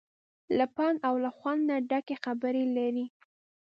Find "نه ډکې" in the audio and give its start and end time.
1.69-2.15